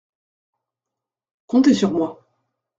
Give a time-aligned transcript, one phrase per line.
[1.45, 2.27] Comptez sur moi.